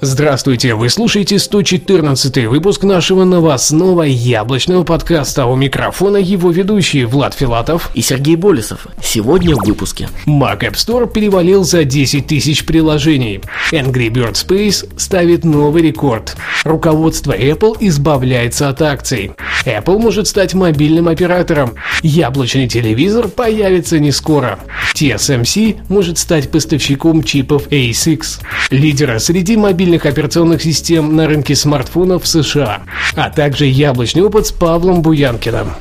Здравствуйте, 0.00 0.74
вы 0.74 0.88
слушаете 0.90 1.38
114 1.38 2.48
выпуск 2.48 2.82
нашего 2.82 3.22
новостного 3.22 4.02
яблочного 4.02 4.82
подкаста. 4.82 5.46
У 5.46 5.54
микрофона 5.54 6.16
его 6.16 6.50
ведущие 6.50 7.06
Влад 7.06 7.32
Филатов 7.32 7.90
и 7.94 8.02
Сергей 8.02 8.34
Болесов. 8.34 8.88
Сегодня 9.00 9.54
в 9.54 9.64
выпуске. 9.64 10.08
Mac 10.26 10.60
App 10.60 10.72
Store 10.72 11.10
перевалил 11.10 11.62
за 11.62 11.84
10 11.84 12.26
тысяч 12.26 12.66
приложений. 12.66 13.42
Angry 13.70 14.08
Bird 14.08 14.32
Space 14.32 14.84
ставит 14.98 15.44
новый 15.44 15.82
рекорд. 15.82 16.36
Руководство 16.64 17.32
Apple 17.32 17.76
избавляется 17.78 18.68
от 18.68 18.82
акций. 18.82 19.30
Apple 19.64 19.98
может 19.98 20.26
стать 20.26 20.54
мобильным 20.54 21.06
оператором. 21.06 21.74
Яблочный 22.02 22.66
телевизор 22.66 23.28
появится 23.28 24.00
не 24.00 24.10
скоро. 24.10 24.58
TSMC 24.94 25.82
может 25.88 26.18
стать 26.18 26.50
поставщиком 26.50 27.22
чипов 27.22 27.68
A6. 27.68 28.40
Лидера 28.70 29.18
среди 29.18 29.56
мобильных 29.56 29.83
мобильных 29.84 30.06
операционных 30.06 30.62
систем 30.62 31.14
на 31.14 31.26
рынке 31.26 31.54
смартфонов 31.54 32.22
в 32.22 32.26
США, 32.26 32.84
а 33.16 33.28
также 33.28 33.66
яблочный 33.66 34.22
опыт 34.22 34.46
с 34.46 34.50
Павлом 34.50 35.02
Буянкиным. 35.02 35.72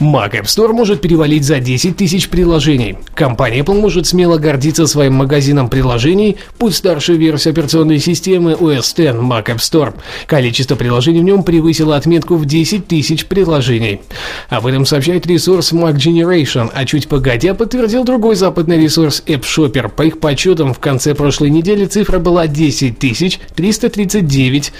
Mac 0.00 0.32
App 0.32 0.44
Store 0.44 0.72
может 0.72 1.00
перевалить 1.00 1.44
за 1.44 1.58
10 1.58 1.96
тысяч 1.96 2.28
приложений. 2.28 2.98
Компания 3.14 3.60
Apple 3.60 3.80
может 3.80 4.06
смело 4.06 4.38
гордиться 4.38 4.86
своим 4.86 5.14
магазином 5.14 5.68
приложений, 5.68 6.36
пусть 6.56 6.76
старшая 6.76 7.16
версия 7.16 7.50
операционной 7.50 7.98
системы 7.98 8.52
OS 8.52 8.78
X 8.78 8.98
Mac 9.16 9.46
App 9.46 9.56
Store. 9.56 9.94
Количество 10.26 10.76
приложений 10.76 11.20
в 11.20 11.24
нем 11.24 11.42
превысило 11.42 11.96
отметку 11.96 12.36
в 12.36 12.46
10 12.46 12.86
тысяч 12.86 13.26
приложений. 13.26 14.02
Об 14.48 14.66
этом 14.66 14.86
сообщает 14.86 15.26
ресурс 15.26 15.72
Mac 15.72 15.96
Generation, 15.96 16.70
а 16.72 16.84
чуть 16.84 17.08
погодя 17.08 17.54
подтвердил 17.54 18.04
другой 18.04 18.36
западный 18.36 18.80
ресурс 18.80 19.24
App 19.26 19.42
Shopper. 19.42 19.88
По 19.88 20.02
их 20.02 20.20
подсчетам, 20.20 20.74
в 20.74 20.78
конце 20.78 21.14
прошлой 21.14 21.50
недели 21.50 21.86
цифра 21.86 22.20
была 22.20 22.46
10 22.46 22.98
339 22.98 24.72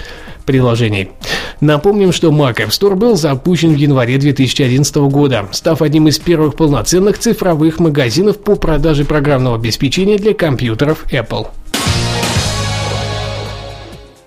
приложений. 0.45 1.09
Напомним, 1.61 2.11
что 2.11 2.31
Mac 2.31 2.55
App 2.55 2.69
Store 2.69 2.95
был 2.95 3.15
запущен 3.15 3.73
в 3.73 3.77
январе 3.77 4.17
2011 4.17 4.95
года, 4.95 5.08
став 5.51 5.81
одним 5.81 6.07
из 6.07 6.19
первых 6.19 6.55
полноценных 6.55 7.17
цифровых 7.17 7.79
магазинов 7.79 8.37
по 8.37 8.55
продаже 8.55 9.05
программного 9.05 9.55
обеспечения 9.55 10.17
для 10.17 10.33
компьютеров 10.33 11.05
Apple. 11.11 11.47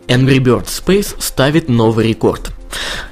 Angry 0.08 0.38
Birds 0.38 0.82
Space 0.84 1.14
ставит 1.18 1.68
новый 1.68 2.08
рекорд– 2.08 2.52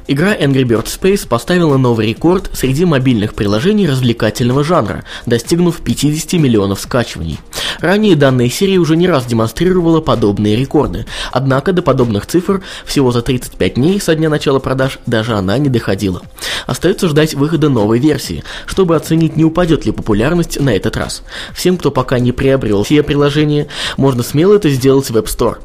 Игра 0.07 0.35
Angry 0.35 0.65
Birds 0.65 0.87
Space 0.87 1.29
поставила 1.29 1.77
новый 1.77 2.09
рекорд 2.09 2.51
среди 2.53 2.85
мобильных 2.85 3.35
приложений 3.35 3.89
развлекательного 3.89 4.65
жанра, 4.65 5.05
достигнув 5.25 5.81
50 5.83 6.33
миллионов 6.33 6.81
скачиваний. 6.81 7.39
Ранее 7.79 8.17
данная 8.17 8.49
серия 8.49 8.79
уже 8.79 8.97
не 8.97 9.07
раз 9.07 9.27
демонстрировала 9.27 10.01
подобные 10.01 10.57
рекорды, 10.57 11.07
однако 11.31 11.73
до 11.73 11.83
подобных 11.83 12.27
цифр 12.27 12.63
всего 12.85 13.13
за 13.13 13.23
35 13.23 13.75
дней 13.75 14.01
со 14.01 14.15
дня 14.17 14.29
начала 14.29 14.59
продаж 14.59 14.99
даже 15.07 15.35
она 15.35 15.57
не 15.59 15.69
доходила. 15.69 16.23
Остается 16.71 17.09
ждать 17.09 17.35
выхода 17.35 17.69
новой 17.69 17.99
версии, 17.99 18.45
чтобы 18.65 18.95
оценить, 18.95 19.37
не 19.37 19.45
упадет 19.45 19.87
ли 19.87 19.91
популярность 19.91 20.61
на 20.61 20.71
этот 20.71 20.97
раз. 20.97 21.25
Всем, 21.53 21.77
кто 21.77 21.91
пока 21.91 22.21
не 22.21 22.31
приобрел 22.31 22.85
все 22.85 23.03
приложения, 23.03 23.67
можно 23.97 24.23
смело 24.23 24.55
это 24.55 24.71
сделать 24.71 25.11
в 25.11 25.17
App 25.17 25.25
Store. 25.25 25.57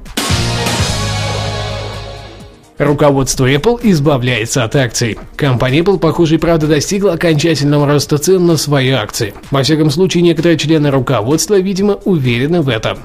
Руководство 2.77 3.49
Apple 3.49 3.79
избавляется 3.83 4.65
от 4.65 4.75
акций. 4.75 5.17
Компания 5.37 5.79
Apple, 5.79 5.97
похоже, 5.97 6.35
и 6.35 6.37
правда 6.37 6.67
достигла 6.67 7.13
окончательного 7.13 7.87
роста 7.87 8.17
цен 8.17 8.45
на 8.45 8.57
свои 8.57 8.89
акции. 8.89 9.33
Во 9.49 9.63
всяком 9.63 9.89
случае, 9.89 10.23
некоторые 10.23 10.57
члены 10.57 10.91
руководства, 10.91 11.57
видимо, 11.57 11.93
уверены 12.03 12.61
в 12.61 12.67
этом. 12.67 12.97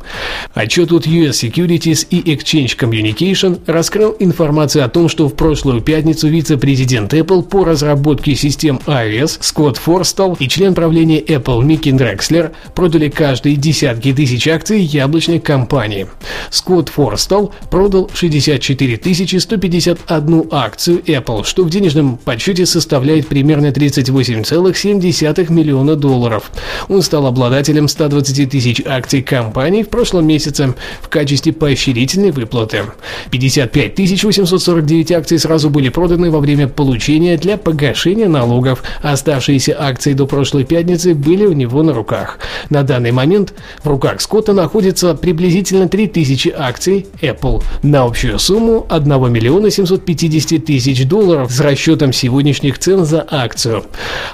Отчет 0.55 0.91
от 0.91 1.07
US 1.07 1.31
Securities 1.31 2.05
и 2.11 2.21
Exchange 2.35 2.77
Communication 2.77 3.61
раскрыл 3.67 4.17
информацию 4.19 4.85
о 4.85 4.89
том, 4.89 5.09
что 5.09 5.29
в 5.29 5.35
прошлую 5.35 5.83
пятницу 5.83 6.27
вице-президент 6.27 7.15
Apple 7.15 7.43
по 7.43 7.65
разработке 7.65 8.35
систем 8.35 8.81
iOS 8.87 9.39
Скотт 9.41 9.77
Форстал 9.77 10.37
и 10.41 10.49
член 10.49 10.75
правления 10.75 11.21
Apple 11.21 11.63
Микки 11.63 11.93
Дрекслер 11.93 12.51
продали 12.75 13.09
каждые 13.09 13.55
десятки 13.55 14.13
тысяч 14.13 14.49
акций 14.49 14.81
яблочной 14.81 15.39
компании. 15.39 16.09
Скотт 16.51 16.89
Форстал 16.89 17.55
продал 17.71 18.11
64 18.13 18.97
150 18.97 19.60
151 19.61 20.45
акцию 20.51 21.03
Apple, 21.07 21.45
что 21.45 21.65
в 21.65 21.71
денежном 21.71 22.17
подсчете 22.17 22.65
составляет 22.65 23.27
примерно 23.27 23.67
38,7 23.67 25.53
миллиона 25.53 25.97
долларов. 25.97 26.51
Он 26.89 27.03
стал 27.03 27.27
обладателем 27.27 27.87
120 27.89 28.51
тысяч 28.51 28.83
акций 28.87 29.23
компании 29.23 29.83
в 29.83 29.91
прошлом 29.91 30.27
месяце 30.27 30.75
в 31.03 31.09
качестве 31.09 31.53
поощрительной 31.53 32.31
выплаты. 32.31 32.85
55 33.31 33.99
849 34.25 35.13
акций 35.13 35.39
сразу 35.39 35.69
были 35.69 35.91
проданы 35.91 36.31
во 36.31 36.41
время 36.41 36.67
получения 36.67 37.37
для 37.37 37.59
погашения 37.59 38.29
налогов, 38.29 38.83
оставшиеся 39.03 39.77
акции 39.79 40.15
до 40.15 40.27
прошлой 40.27 40.65
пятницы 40.65 41.15
были 41.15 41.45
у 41.45 41.53
него 41.53 41.83
на 41.83 41.93
руках. 41.93 42.39
На 42.71 42.83
данный 42.83 43.13
момент 43.13 43.53
в 43.83 43.89
руках 43.89 44.23
Скотта 44.23 44.55
находится 44.55 45.15
приблизительно 45.15 45.87
3000 45.87 46.55
акций 46.57 47.07
Apple 47.21 47.63
на 47.83 48.05
общую 48.05 48.39
сумму 48.39 48.87
1 48.89 49.31
миллиона 49.31 49.50
миллиона 49.51 49.71
750 49.71 50.65
тысяч 50.65 51.05
долларов 51.07 51.51
с 51.51 51.59
расчетом 51.59 52.13
сегодняшних 52.13 52.79
цен 52.79 53.05
за 53.05 53.27
акцию. 53.29 53.83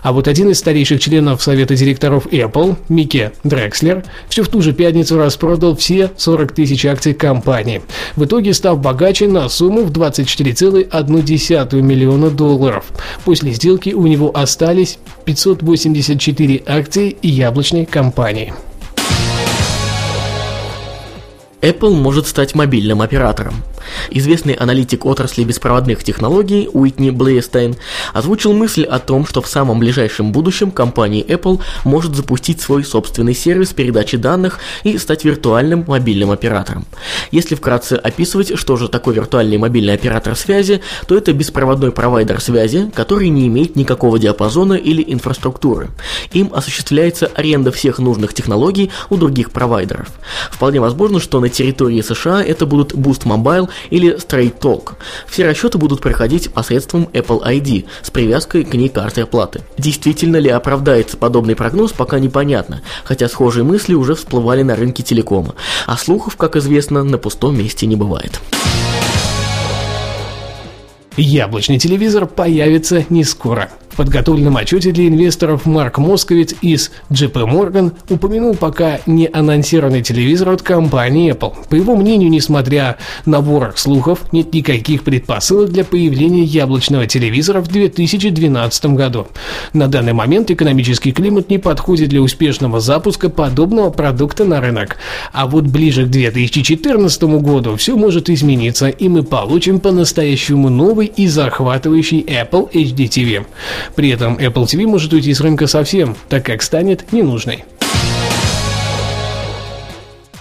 А 0.03 0.13
вот 0.13 0.29
один 0.29 0.51
из 0.51 0.59
старейших 0.59 1.01
членов 1.01 1.43
совета 1.43 1.75
директоров 1.75 2.27
Apple, 2.27 2.77
Микки 2.91 3.33
Дрекслер, 3.43 4.05
все 4.29 4.43
в 4.43 4.49
ту 4.49 4.61
же 4.61 4.75
пятницу 4.75 5.17
распродал 5.17 5.75
все 5.75 6.11
40 6.19 6.53
тысяч 6.53 6.85
акций 6.85 7.15
компании, 7.15 7.81
в 8.15 8.27
итоге 8.27 8.53
став 8.53 8.79
богаче 8.79 9.27
на 9.27 9.49
сумму 9.49 9.85
в 9.85 9.91
24,1 9.91 11.81
миллиона 11.81 12.29
долларов. 12.29 12.85
После 13.25 13.53
сделки 13.53 13.95
у 13.95 14.07
него 14.07 14.31
остались 14.37 14.99
584 15.25 16.63
акции 16.67 17.17
яблочной 17.23 17.87
компании. 17.87 18.53
Apple 21.63 21.95
может 21.95 22.27
стать 22.27 22.55
мобильным 22.55 23.01
оператором. 23.01 23.55
Известный 24.11 24.55
аналитик 24.55 25.05
отрасли 25.05 25.45
беспроводных 25.45 26.05
технологий 26.05 26.69
Уитни 26.73 27.11
Блейстейн 27.11 27.77
озвучил 28.13 28.53
мысль 28.53 28.85
о 28.85 28.99
том, 28.99 29.27
что 29.27 29.43
в 29.43 29.49
самом 29.49 29.79
ближайшем 29.79 30.33
будущем 30.33 30.71
компания 30.71 31.23
Apple 31.23 31.61
может 31.85 32.15
запустить 32.15 32.61
свой 32.61 32.85
собственный 32.85 33.35
сервис 33.35 33.73
передачи 33.73 34.17
данных 34.17 34.59
и 34.85 34.99
стать 34.99 35.25
виртуальным 35.25 35.85
мобильным 35.87 36.31
оператором. 36.31 36.87
Если 37.31 37.55
вкратце 37.55 37.95
описывать, 37.95 38.59
что 38.59 38.77
же 38.77 38.89
такое 38.89 39.15
виртуальный 39.15 39.59
мобильный 39.59 39.95
оператор 39.95 40.37
связи, 40.37 40.81
то 41.07 41.17
это 41.17 41.33
беспроводной 41.33 41.93
провайдер 41.93 42.41
связи, 42.41 42.91
который 42.95 43.29
не 43.29 43.47
имеет 43.49 43.77
никакого 43.77 44.19
диапазона 44.19 44.75
или 44.75 45.05
инфраструктуры. 45.07 45.91
Им 46.33 46.51
осуществляется 46.53 47.31
аренда 47.35 47.73
всех 47.73 47.99
нужных 47.99 48.35
технологий 48.35 48.91
у 49.11 49.17
других 49.17 49.51
провайдеров. 49.51 50.09
Вполне 50.51 50.81
возможно, 50.81 51.21
что 51.21 51.41
на 51.41 51.49
территории 51.49 52.01
США 52.01 52.43
это 52.43 52.67
будут 52.67 52.93
Boost 52.93 53.25
Mobile 53.25 53.69
или 53.91 54.17
Straight 54.17 54.59
Talk. 54.59 54.95
Все 55.27 55.45
расчеты 55.45 55.79
будут 55.79 56.01
проходить 56.01 56.53
посредством 56.53 57.09
Apple 57.13 57.45
ID 57.45 57.87
с 58.03 58.11
привязкой 58.11 58.65
к 58.65 58.75
ней 58.75 58.89
карты 58.89 59.23
оплаты. 59.23 59.63
Действительно 59.79 60.37
ли 60.37 60.51
оправдается 60.51 61.17
подобный 61.17 61.57
прогноз, 61.57 61.93
пока 61.93 62.19
непонятно, 62.19 62.83
хотя 63.05 63.29
схожие 63.29 63.65
мысли 63.65 63.95
уже 63.95 64.15
всплывали 64.15 64.63
на 64.63 64.77
рынке 64.77 65.03
телекома, 65.03 65.55
а 65.87 65.97
слухов, 65.97 66.37
как 66.37 66.57
известно, 66.57 67.03
на 67.05 67.19
пустом 67.19 67.59
месте 67.59 67.87
не 67.87 67.97
бывает. 67.97 68.41
Яблочный 71.17 71.79
телевизор 71.79 72.27
появится 72.27 73.07
не 73.09 73.25
скоро. 73.25 73.71
В 73.97 74.05
подготовленном 74.05 74.59
отчете 74.59 74.93
для 74.93 75.09
инвесторов 75.09 75.65
Марк 75.65 75.97
Московиц 75.97 76.55
из 76.61 76.91
JP 77.09 77.33
Morgan 77.51 77.95
упомянул 78.11 78.55
пока 78.55 79.01
не 79.07 79.27
анонсированный 79.27 80.03
телевизор 80.03 80.51
от 80.51 80.61
компании 80.61 81.33
Apple. 81.33 81.55
По 81.71 81.77
его 81.77 81.97
мнению, 81.97 82.29
несмотря 82.29 82.99
на 83.25 83.41
ворох 83.41 83.79
слухов, 83.79 84.31
нет 84.33 84.53
никаких 84.53 85.03
предпосылок 85.03 85.71
для 85.71 85.83
появления 85.83 86.43
яблочного 86.43 87.07
телевизора 87.07 87.63
в 87.63 87.69
2012 87.69 88.85
году. 88.85 89.29
На 89.73 89.89
данный 89.89 90.13
момент 90.13 90.51
экономический 90.51 91.13
климат 91.13 91.49
не 91.49 91.57
подходит 91.57 92.11
для 92.11 92.21
успешного 92.21 92.81
запуска 92.81 93.31
подобного 93.31 93.89
продукта 93.89 94.45
на 94.45 94.61
рынок. 94.61 94.99
А 95.33 95.47
вот 95.47 95.65
ближе 95.65 96.05
к 96.05 96.11
2014 96.11 97.23
году 97.41 97.77
все 97.77 97.97
может 97.97 98.29
измениться, 98.29 98.89
и 98.89 99.09
мы 99.09 99.23
получим 99.23 99.81
по-настоящему 99.81 100.69
новый 100.69 101.07
и 101.07 101.27
захватывающий 101.27 102.21
Apple 102.21 102.71
HD 102.71 103.09
TV. 103.09 103.47
При 103.95 104.11
этом 104.11 104.37
Apple 104.37 104.65
TV 104.65 104.87
может 104.87 105.13
уйти 105.13 105.33
с 105.33 105.41
рынка 105.41 105.67
совсем, 105.67 106.17
так 106.29 106.45
как 106.45 106.63
станет 106.63 107.13
ненужной. 107.13 107.65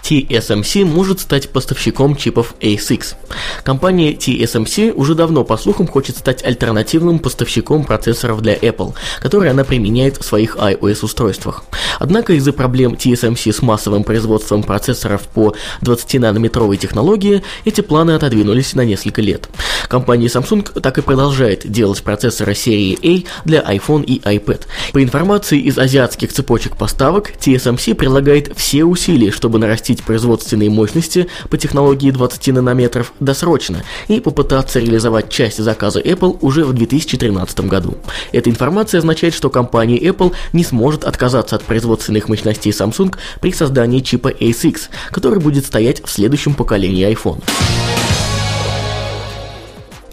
TSMC 0.06 0.86
может 0.86 1.20
стать 1.20 1.50
поставщиком 1.50 2.16
чипов 2.16 2.54
ASICS. 2.62 3.16
Компания 3.64 4.14
TSMC 4.14 4.94
уже 4.94 5.16
давно, 5.16 5.44
по 5.44 5.58
слухам, 5.58 5.88
хочет 5.88 6.16
стать 6.18 6.46
альтернативным 6.46 7.18
поставщиком 7.18 7.84
процессоров 7.84 8.42
для 8.42 8.56
Apple, 8.56 8.94
которые 9.20 9.50
она 9.50 9.64
применяет 9.64 10.18
в 10.18 10.24
своих 10.24 10.58
iOS-устройствах. 10.58 11.64
Однако 11.98 12.34
из-за 12.34 12.54
проблем 12.54 12.94
TSMC 12.94 13.52
с 13.52 13.64
массовым 13.64 14.04
производством 14.04 14.62
процессоров 14.62 15.24
по 15.28 15.56
20-нанометровой 15.82 16.78
технологии, 16.78 17.42
эти 17.64 17.82
планы 17.82 18.12
отодвинулись 18.12 18.76
на 18.76 18.86
несколько 18.86 19.24
лет. 19.24 19.50
Компания 19.88 20.28
Samsung 20.28 20.80
так 20.80 20.98
и 20.98 21.02
продолжает 21.02 21.70
делать 21.70 22.02
процессоры 22.04 22.56
серии 22.56 22.98
A 23.04 23.46
для 23.46 23.62
iPhone 23.62 24.04
и 24.04 24.20
iPad. 24.20 24.62
По 24.94 25.04
информации 25.04 25.60
из 25.60 25.78
азиатских 25.78 26.34
цепочек 26.34 26.78
поставок, 26.78 27.32
TSMC 27.40 27.96
прилагает 27.96 28.52
все 28.56 28.84
усилия, 28.84 29.32
чтобы 29.32 29.60
нарастить 29.60 30.04
производственные 30.04 30.70
мощности 30.70 31.28
по 31.50 31.58
технологии 31.58 32.12
20 32.12 32.48
нанометров 32.48 33.14
досрочно 33.20 33.84
и 34.08 34.20
попытаться 34.20 34.80
реализовать 34.80 35.30
часть 35.30 35.58
заказа 35.58 36.00
Apple 36.00 36.38
уже 36.42 36.66
в 36.66 36.74
2013 36.74 37.62
году. 37.62 37.98
Эта 38.32 38.50
информация 38.50 39.00
означает, 39.00 39.34
что 39.34 39.50
компания 39.50 40.00
Apple 40.00 40.34
не 40.54 40.64
сможет 40.64 41.04
отказаться 41.04 41.56
от 41.56 41.64
производственных 41.64 42.30
мощностей 42.30 42.72
Samsung 42.72 43.16
при 43.42 43.52
создании 43.52 44.00
чипа 44.00 44.30
A6, 44.30 44.90
который 45.12 45.40
будет 45.40 45.66
стоять 45.66 46.04
в 46.04 46.10
следующем 46.10 46.54
поколении 46.54 47.10
iPhone. 47.12 47.42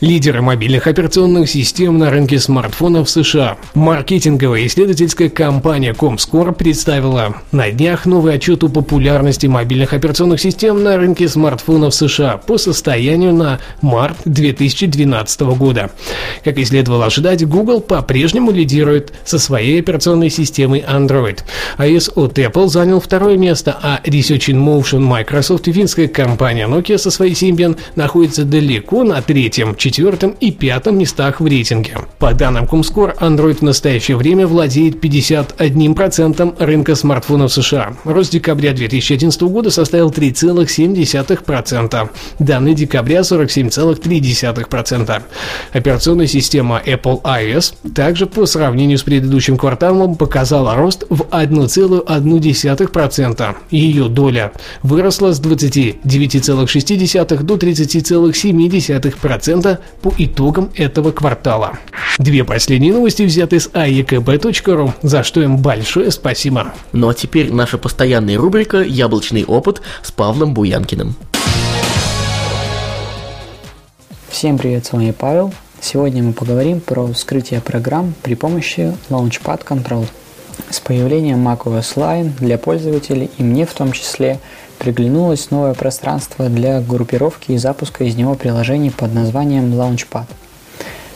Лидеры 0.03 0.43
мобильных 0.43 0.89
операционных 0.89 1.49
систем 1.49 1.97
на 1.97 2.11
рынке 2.11 2.41
смартфонов 2.41 3.09
США. 3.09 3.57
Маркетинговая 3.75 4.67
исследовательская 4.67 5.29
компания 5.29 5.93
Comscore 5.93 6.53
представила 6.53 7.37
на 7.53 7.71
днях 7.71 8.05
новый 8.05 8.35
отчет 8.35 8.65
о 8.65 8.69
популярности 8.69 9.47
мобильных 9.47 9.93
операционных 9.93 10.41
систем 10.41 10.83
на 10.83 10.97
рынке 10.97 11.29
смартфонов 11.29 11.95
США 11.95 12.39
по 12.39 12.59
состоянию 12.59 13.33
на 13.33 13.61
март 13.81 14.17
2012 14.25 15.41
года. 15.57 15.93
Как 16.43 16.59
и 16.59 16.65
следовало 16.65 17.07
ожидать, 17.07 17.47
Google 17.47 17.81
по-прежнему 17.81 18.51
лидирует 18.51 19.13
со 19.25 19.39
своей 19.39 19.79
операционной 19.79 20.31
системой 20.31 20.81
Android. 20.81 21.45
iOS 21.79 22.13
от 22.17 22.41
Apple 22.41 22.67
занял 22.67 23.01
второе 23.01 23.37
место, 23.37 23.79
а 23.81 24.01
Research 24.05 24.53
in 24.53 24.57
Motion 24.57 24.99
Microsoft 24.99 25.69
и 25.69 25.73
финская 25.73 26.09
компания 26.09 26.67
Nokia 26.67 26.99
со 26.99 27.13
своей 27.13 27.35
Symbian 27.35 27.79
находится 27.95 28.45
далеко 28.45 29.05
на 29.05 29.23
третьем, 29.23 29.77
четвертом 29.93 30.35
и 30.41 30.51
пятом 30.51 30.99
местах 30.99 31.41
в 31.41 31.47
рейтинге. 31.47 31.99
По 32.19 32.35
данным 32.35 32.65
Comscore, 32.65 33.17
Android 33.19 33.59
в 33.59 33.63
настоящее 33.63 34.17
время 34.17 34.47
владеет 34.47 35.05
51% 35.05 36.65
рынка 36.65 36.95
смартфонов 36.95 37.53
США. 37.53 37.97
Рост 38.05 38.33
декабря 38.33 38.73
2011 38.73 39.43
года 39.43 39.71
составил 39.71 40.11
3,7%. 40.11 42.09
Данные 42.39 42.75
декабря 42.75 43.21
47,3%. 43.21 45.23
Операционная 45.73 46.27
система 46.27 46.83
Apple 46.85 47.23
iOS 47.23 47.75
также 47.95 48.27
по 48.27 48.47
сравнению 48.47 48.99
с 48.99 49.03
предыдущим 49.03 49.57
кварталом 49.57 50.17
показала 50.17 50.75
рост 50.75 51.05
в 51.09 51.23
1,1%. 51.23 53.57
Ее 53.71 54.09
доля 54.09 54.53
выросла 54.83 55.33
с 55.33 55.41
29,6 55.41 57.43
до 57.43 57.55
30,7% 57.55 59.79
по 60.01 60.13
итогам 60.19 60.71
этого 60.75 61.13
квартала. 61.13 61.79
Две 62.19 62.45
последние 62.45 62.93
новости 62.93 63.23
взяты 63.23 63.61
с 63.61 63.69
aekb.ru, 63.69 64.93
за 65.03 65.23
что 65.23 65.43
им 65.43 65.59
большое 65.59 66.11
спасибо. 66.11 66.73
Ну 66.93 67.09
а 67.09 67.15
теперь 67.15 67.53
наша 67.53 67.79
постоянная 67.79 68.39
рубрика 68.39 68.79
«Яблочный 68.79 69.45
опыт» 69.45 69.83
с 70.03 70.11
Павлом 70.11 70.55
Буянкиным. 70.55 71.17
Всем 74.29 74.59
привет, 74.59 74.87
с 74.87 74.93
вами 74.93 75.13
Павел. 75.13 75.53
Сегодня 75.81 76.23
мы 76.23 76.33
поговорим 76.33 76.81
про 76.81 77.07
вскрытие 77.13 77.61
программ 77.61 78.15
при 78.23 78.35
помощи 78.35 78.97
Launchpad 79.11 79.65
Control. 79.65 80.07
С 80.71 80.81
появлением 80.81 81.47
macOS 81.47 81.97
Line 81.97 82.31
для 82.39 82.57
пользователей 82.57 83.31
и 83.39 83.43
мне 83.43 83.67
в 83.67 83.75
том 83.75 83.93
числе 83.93 84.39
приглянулось 84.83 85.53
новое 85.53 85.75
пространство 85.75 86.49
для 86.49 86.81
группировки 86.81 87.53
и 87.53 87.57
запуска 87.57 88.03
из 88.03 88.17
него 88.17 88.35
приложений 88.35 88.91
под 88.91 89.15
названием 89.15 89.73
Launchpad. 89.73 90.25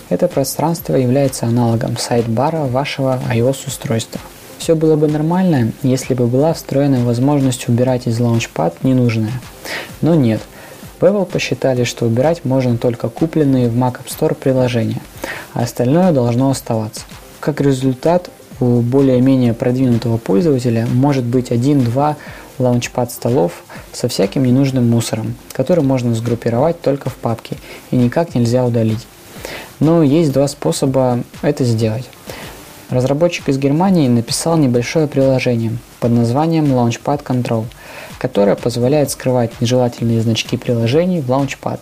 Это 0.08 0.28
пространство 0.28 0.94
является 0.94 1.46
аналогом 1.46 1.96
сайт-бара 1.96 2.66
вашего 2.66 3.20
iOS-устройства. 3.28 4.20
Все 4.58 4.76
было 4.76 4.94
бы 4.94 5.08
нормально, 5.08 5.72
если 5.82 6.14
бы 6.14 6.28
была 6.28 6.54
встроена 6.54 7.04
возможность 7.04 7.68
убирать 7.68 8.06
из 8.06 8.20
Launchpad 8.20 8.74
ненужное. 8.84 9.32
Но 10.00 10.14
нет. 10.14 10.40
В 11.00 11.24
посчитали, 11.24 11.82
что 11.82 12.06
убирать 12.06 12.44
можно 12.44 12.78
только 12.78 13.08
купленные 13.08 13.68
в 13.68 13.76
Mac 13.76 13.94
App 13.94 14.06
Store 14.06 14.36
приложения, 14.36 15.02
а 15.54 15.64
остальное 15.64 16.12
должно 16.12 16.50
оставаться. 16.50 17.00
Как 17.40 17.60
результат, 17.60 18.30
у 18.60 18.80
более-менее 18.80 19.54
продвинутого 19.54 20.18
пользователя 20.18 20.86
может 20.86 21.24
быть 21.24 21.50
один-два 21.50 22.16
лаунчпад 22.58 23.10
столов 23.10 23.64
со 23.92 24.08
всяким 24.08 24.44
ненужным 24.44 24.88
мусором, 24.88 25.34
который 25.52 25.84
можно 25.84 26.14
сгруппировать 26.14 26.80
только 26.80 27.10
в 27.10 27.14
папке 27.16 27.56
и 27.90 27.96
никак 27.96 28.34
нельзя 28.34 28.64
удалить. 28.64 29.06
Но 29.80 30.02
есть 30.02 30.32
два 30.32 30.48
способа 30.48 31.22
это 31.42 31.64
сделать. 31.64 32.08
Разработчик 32.90 33.48
из 33.48 33.58
Германии 33.58 34.08
написал 34.08 34.56
небольшое 34.56 35.06
приложение 35.06 35.76
под 36.00 36.12
названием 36.12 36.66
Launchpad 36.66 37.24
Control, 37.24 37.64
которое 38.18 38.54
позволяет 38.54 39.10
скрывать 39.10 39.60
нежелательные 39.60 40.20
значки 40.20 40.56
приложений 40.56 41.20
в 41.20 41.30
Launchpad. 41.30 41.80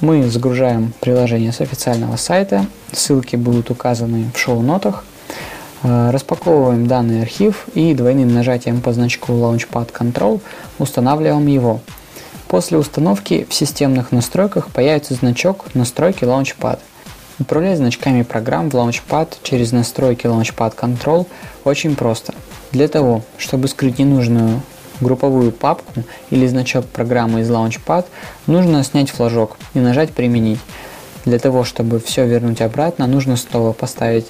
Мы 0.00 0.28
загружаем 0.28 0.92
приложение 1.00 1.52
с 1.52 1.60
официального 1.60 2.16
сайта, 2.16 2.66
ссылки 2.92 3.36
будут 3.36 3.70
указаны 3.70 4.30
в 4.34 4.38
шоу-нотах– 4.38 5.04
распаковываем 5.82 6.86
данный 6.86 7.22
архив 7.22 7.66
и 7.74 7.94
двойным 7.94 8.32
нажатием 8.34 8.80
по 8.80 8.92
значку 8.92 9.32
Launchpad 9.32 9.92
Control 9.92 10.40
устанавливаем 10.78 11.46
его. 11.46 11.80
После 12.48 12.78
установки 12.78 13.46
в 13.48 13.54
системных 13.54 14.10
настройках 14.10 14.70
появится 14.70 15.14
значок 15.14 15.66
«Настройки 15.74 16.24
Launchpad». 16.24 16.78
Управлять 17.40 17.78
значками 17.78 18.22
программ 18.22 18.70
в 18.70 18.74
Launchpad 18.74 19.36
через 19.42 19.70
настройки 19.70 20.26
Launchpad 20.26 20.74
Control 20.74 21.26
очень 21.64 21.94
просто. 21.94 22.34
Для 22.72 22.88
того, 22.88 23.22
чтобы 23.36 23.68
скрыть 23.68 23.98
ненужную 23.98 24.62
групповую 25.00 25.52
папку 25.52 26.02
или 26.30 26.46
значок 26.46 26.86
программы 26.86 27.42
из 27.42 27.50
Launchpad, 27.50 28.06
нужно 28.46 28.82
снять 28.82 29.10
флажок 29.10 29.56
и 29.74 29.78
нажать 29.78 30.12
«Применить». 30.12 30.58
Для 31.24 31.38
того, 31.38 31.62
чтобы 31.64 32.00
все 32.00 32.26
вернуть 32.26 32.62
обратно, 32.62 33.06
нужно 33.06 33.36
снова 33.36 33.72
поставить 33.72 34.26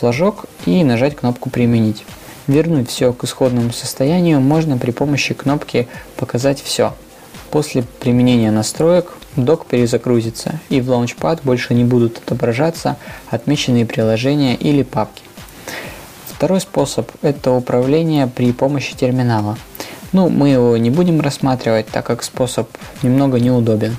флажок 0.00 0.46
и 0.64 0.82
нажать 0.82 1.14
кнопку 1.14 1.50
«Применить». 1.50 2.04
Вернуть 2.46 2.88
все 2.88 3.12
к 3.12 3.22
исходному 3.24 3.70
состоянию 3.70 4.40
можно 4.40 4.78
при 4.78 4.90
помощи 4.90 5.34
кнопки 5.34 5.88
«Показать 6.16 6.60
все». 6.60 6.94
После 7.50 7.82
применения 7.82 8.50
настроек 8.50 9.12
док 9.36 9.66
перезагрузится 9.66 10.58
и 10.70 10.80
в 10.80 10.90
Launchpad 10.90 11.40
больше 11.44 11.74
не 11.74 11.84
будут 11.84 12.18
отображаться 12.18 12.96
отмеченные 13.28 13.84
приложения 13.84 14.56
или 14.56 14.82
папки. 14.82 15.22
Второй 16.28 16.60
способ– 16.60 17.10
это 17.22 17.52
управление 17.52 18.26
при 18.26 18.52
помощи 18.52 18.96
терминала. 18.96 19.58
Ну, 20.12 20.30
мы 20.30 20.48
его 20.48 20.76
не 20.78 20.90
будем 20.90 21.20
рассматривать, 21.20 21.88
так 21.88 22.06
как 22.06 22.22
способ 22.22 22.68
немного 23.02 23.38
неудобен. 23.38 23.96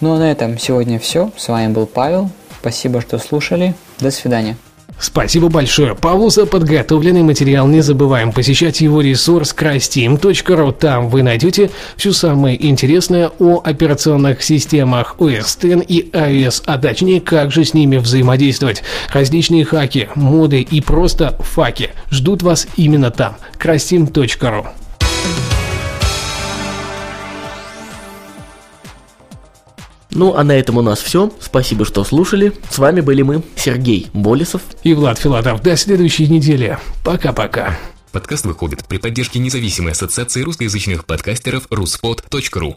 Ну 0.00 0.14
а 0.14 0.18
на 0.18 0.30
этом 0.30 0.58
сегодня 0.58 0.98
все. 1.00 1.30
С 1.36 1.48
вами 1.48 1.72
был 1.72 1.86
Павел. 1.86 2.30
Спасибо, 2.60 3.00
что 3.00 3.18
слушали. 3.18 3.74
До 3.98 4.10
свидания. 4.10 4.56
Спасибо 4.98 5.48
большое 5.48 5.94
Павлу 5.94 6.30
за 6.30 6.46
подготовленный 6.46 7.22
материал. 7.22 7.66
Не 7.66 7.82
забываем 7.82 8.32
посещать 8.32 8.80
его 8.80 9.02
ресурс 9.02 9.54
crystem.ru. 9.56 10.72
Там 10.72 11.10
вы 11.10 11.22
найдете 11.22 11.70
все 11.96 12.12
самое 12.12 12.66
интересное 12.66 13.30
о 13.38 13.60
операционных 13.62 14.42
системах 14.42 15.16
OS 15.18 15.58
X 15.62 15.84
и 15.86 16.10
iOS, 16.12 16.62
а 16.64 16.78
точнее, 16.78 17.20
как 17.20 17.52
же 17.52 17.64
с 17.64 17.74
ними 17.74 17.98
взаимодействовать. 17.98 18.82
Различные 19.12 19.66
хаки, 19.66 20.08
моды 20.14 20.62
и 20.62 20.80
просто 20.80 21.36
факи 21.40 21.90
ждут 22.10 22.42
вас 22.42 22.66
именно 22.76 23.10
там. 23.10 23.36
crystem.ru 23.58 24.66
Ну, 30.16 30.34
а 30.34 30.44
на 30.44 30.52
этом 30.52 30.78
у 30.78 30.82
нас 30.82 31.00
все. 31.00 31.30
Спасибо, 31.40 31.84
что 31.84 32.02
слушали. 32.02 32.54
С 32.70 32.78
вами 32.78 33.02
были 33.02 33.20
мы, 33.20 33.42
Сергей 33.54 34.08
Болесов 34.14 34.62
и 34.82 34.94
Влад 34.94 35.18
Филатов. 35.18 35.62
До 35.62 35.76
следующей 35.76 36.26
недели. 36.26 36.78
Пока-пока. 37.04 37.76
Подкаст 38.12 38.46
выходит 38.46 38.86
при 38.88 38.96
поддержке 38.96 39.38
независимой 39.38 39.92
ассоциации 39.92 40.40
русскоязычных 40.40 41.04
подкастеров 41.04 41.66
ruspod.ru 41.66 42.76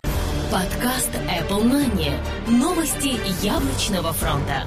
Подкаст 0.51 1.11
Apple 1.29 1.63
Money. 1.63 2.11
Новости 2.49 3.17
яблочного 3.41 4.11
фронта. 4.11 4.65